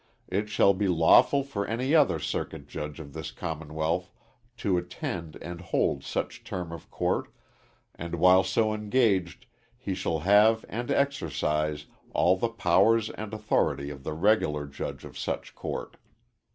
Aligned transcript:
it 0.29 0.49
shall 0.49 0.73
be 0.73 0.87
lawful 0.87 1.43
for 1.43 1.67
any 1.67 1.93
other 1.93 2.17
circuit 2.17 2.67
judge 2.67 2.99
of 2.99 3.13
this 3.13 3.29
Commonwealth 3.31 4.09
to 4.57 4.75
attend 4.75 5.35
and 5.43 5.61
hold 5.61 6.03
such 6.03 6.43
term 6.43 6.71
of 6.71 6.89
court, 6.89 7.31
and 7.93 8.15
while 8.15 8.43
so 8.43 8.73
engaged 8.73 9.45
he 9.77 9.93
shall 9.93 10.21
have 10.21 10.65
and 10.67 10.89
exercise 10.89 11.85
all 12.15 12.35
the 12.35 12.49
powers 12.49 13.11
and 13.11 13.31
authority 13.31 13.91
of 13.91 14.03
the 14.03 14.13
regular 14.13 14.65
judge 14.65 15.05
of 15.05 15.19
such 15.19 15.53
court." 15.53 15.97